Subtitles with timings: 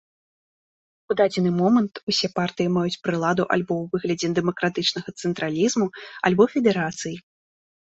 [1.09, 5.93] У дадзены момант усе партыі маюць прыладу альбо ў выглядзе дэмакратычнага цэнтралізму,
[6.29, 7.17] альбо федэрацыі.